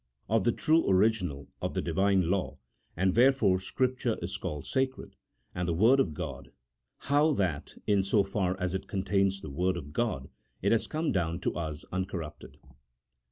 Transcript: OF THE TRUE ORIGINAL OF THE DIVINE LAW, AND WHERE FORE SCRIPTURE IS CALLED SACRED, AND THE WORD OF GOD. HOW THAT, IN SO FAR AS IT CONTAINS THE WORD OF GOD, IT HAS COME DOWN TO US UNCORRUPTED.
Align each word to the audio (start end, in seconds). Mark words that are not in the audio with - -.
OF 0.27 0.45
THE 0.45 0.51
TRUE 0.51 0.81
ORIGINAL 0.81 1.47
OF 1.61 1.75
THE 1.75 1.81
DIVINE 1.83 2.27
LAW, 2.31 2.55
AND 2.97 3.15
WHERE 3.15 3.31
FORE 3.31 3.59
SCRIPTURE 3.59 4.17
IS 4.23 4.35
CALLED 4.35 4.65
SACRED, 4.65 5.15
AND 5.53 5.67
THE 5.69 5.75
WORD 5.75 5.99
OF 5.99 6.15
GOD. 6.15 6.51
HOW 6.97 7.33
THAT, 7.33 7.75
IN 7.85 8.01
SO 8.01 8.23
FAR 8.23 8.59
AS 8.59 8.73
IT 8.73 8.87
CONTAINS 8.87 9.41
THE 9.41 9.51
WORD 9.51 9.77
OF 9.77 9.93
GOD, 9.93 10.29
IT 10.63 10.71
HAS 10.71 10.87
COME 10.87 11.11
DOWN 11.11 11.39
TO 11.39 11.53
US 11.55 11.85
UNCORRUPTED. 11.91 12.57